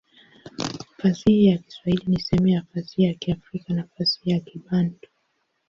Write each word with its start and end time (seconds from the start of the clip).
Fasihi 0.97 1.45
ya 1.45 1.57
Kiswahili 1.57 2.03
ni 2.07 2.19
sehemu 2.21 2.47
ya 2.47 2.61
fasihi 2.73 3.03
ya 3.03 3.13
Kiafrika 3.13 3.73
na 3.73 3.87
fasihi 3.97 4.29
ya 4.31 4.39
Kibantu. 4.39 5.07